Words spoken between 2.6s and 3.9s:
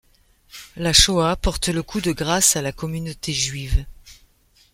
la communauté juive.